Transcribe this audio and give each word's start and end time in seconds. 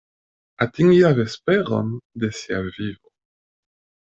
Atingi 0.65 0.95
la 1.03 1.11
vesperon 1.19 1.93
de 2.25 2.31
sia 2.39 2.63
vivo. 2.71 3.15